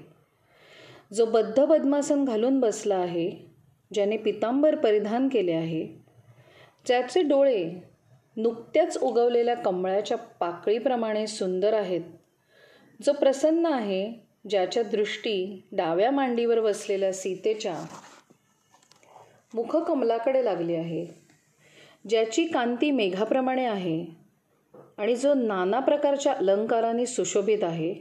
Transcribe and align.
जो 1.13 1.25
बद्ध 1.25 1.65
पद्मासन 1.65 2.25
घालून 2.25 2.59
बसला 2.59 2.95
आहे 2.95 3.29
ज्याने 3.93 4.17
पितांबर 4.17 4.75
परिधान 4.75 5.27
केले 5.27 5.51
आहे 5.51 5.85
ज्याचे 6.85 7.21
डोळे 7.21 7.69
नुकत्याच 8.37 8.97
उगवलेल्या 8.97 9.55
कमळाच्या 9.55 10.17
पाकळीप्रमाणे 10.17 11.27
सुंदर 11.27 11.73
आहेत 11.73 12.01
जो 13.05 13.13
प्रसन्न 13.13 13.65
आहे 13.65 14.13
ज्याच्या 14.49 14.83
दृष्टी 14.83 15.67
डाव्या 15.71 16.11
मांडीवर 16.11 16.59
बसलेल्या 16.59 17.13
सीतेच्या 17.13 17.75
मुखकमलाकडे 19.53 20.45
लागली 20.45 20.75
आहे 20.75 21.05
ज्याची 22.09 22.45
कांती 22.45 22.91
मेघाप्रमाणे 22.91 23.65
आहे 23.65 24.24
आणि 24.97 25.15
जो 25.15 25.33
नाना 25.33 25.79
प्रकारच्या 25.79 26.33
अलंकाराने 26.33 27.05
सुशोभित 27.05 27.63
आहे 27.63 27.95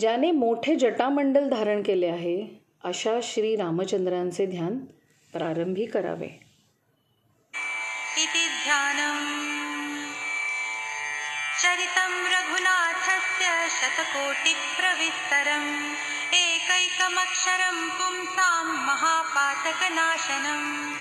ज्याने 0.00 0.30
मोठे 0.30 0.76
जटामंडल 0.76 1.48
धारण 1.48 1.82
केले 1.82 2.06
आहे 2.06 2.62
अशा 2.84 3.18
श्री 3.22 3.56
रामचंद्रांचे 3.56 4.46
ध्यान 4.46 4.78
प्रारंभी 5.32 5.86
करावे. 5.86 6.28
चरितं 11.62 12.34
रघुनाथस्य 12.34 13.66
शतकोटिप्रविस्तरम् 13.70 15.94
एकैकमक्षरं 16.34 17.88
पुंसां 17.88 18.66
महापातकनाशनम्। 18.66 20.92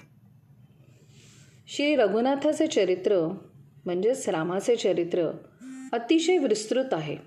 श्री 1.68 1.96
रघुनाथाचे 1.96 2.68
चरित्र 2.68 3.38
म्हणजेच 3.86 4.30
रामाचे 4.30 4.76
चरित्र 4.76 5.32
अतिशय 5.94 6.38
विस्तृत 6.38 6.86
आहे. 6.92 7.18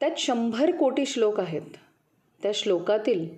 त्यात 0.00 0.10
शंभर 0.18 0.70
कोटी 0.76 1.06
श्लोक 1.06 1.40
आहेत. 1.40 1.62
त्या 2.42 2.50
श्लोकातील 2.54 3.28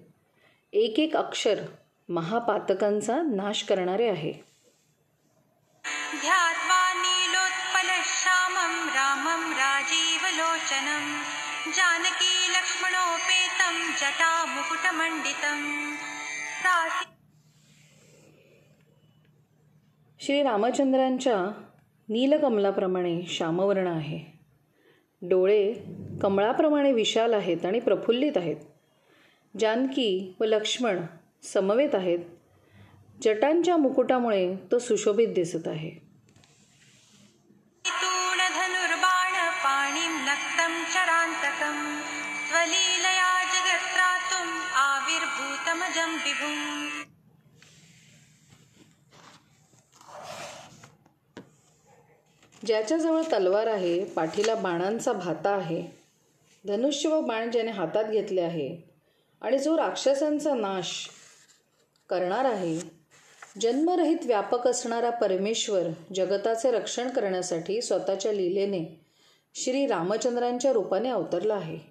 एक 0.72 0.98
एक 0.98 1.16
अक्षर 1.16 1.62
महापातकांचा 2.08 3.22
नाश 3.22 3.62
करणारे 3.62 4.08
आहे. 4.08 4.32
श्री 20.20 20.42
रामचंद्रांच्या 20.42 21.69
नीलकमलाप्रमाणे 22.10 23.22
श्यामवर्ण 23.28 23.86
आहे. 23.86 24.20
डोळे 25.22 25.74
कमळाप्रमाणे 26.22 26.92
विशाल 26.92 27.34
आहेत 27.34 27.66
आणि 27.66 27.80
प्रफुल्लित 27.80 28.32
आहेत. 28.36 28.56
जानकी 29.58 30.34
व 30.40 30.44
लक्ष्मण 30.44 31.00
समवेत 31.42 31.94
आहेत. 31.94 32.18
जटांच्या 33.22 33.76
मुकुटामुळे 33.76 34.56
तो 34.72 34.78
सुशोभित 34.78 35.28
दिसत 35.28 35.68
आहे. 35.68 35.90
तूणधनुर्बाणपाणिं 37.86 38.90
नक्तं 40.10 40.70
आविर्भूतमजं 44.74 46.12
विभुम्. 46.12 46.99
ज्याच्याजवळ 52.66 53.22
तलवार 53.32 53.66
आहे 53.66 54.04
पाठीला 54.04 54.54
बाणांचा 54.54 55.12
भाता 55.12 55.50
आहे. 55.50 55.82
धनुष्य 56.64 57.08
व 57.08 57.20
बाण 57.20 57.50
ज्याने 57.50 57.70
हातात 57.70 58.04
घेतले 58.04 58.40
आहे 58.40 58.76
आणि 59.40 59.58
जो 59.58 59.76
राक्षसांचा 59.76 60.54
नाश 60.54 61.08
करणार 62.08 62.44
आहे 62.44 62.78
जन्मरहित 63.60 64.26
व्यापक 64.26 64.66
असणारा 64.66 65.10
परमेश्वर 65.10 65.82
जगताचे 66.14 66.70
रक्षण 66.70 67.08
करण्यासाठी 67.08 67.82
स्वतःच्या 67.82 68.32
लीलेने 68.32 68.84
श्री 69.54 69.86
रामचंद्रांच्या 69.86 70.72
रूपाने 70.72 71.08
अवतरला 71.08 71.54
आहे. 71.54 71.89